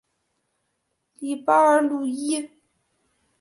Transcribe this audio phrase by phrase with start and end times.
[1.19, 2.49] 里巴尔鲁伊。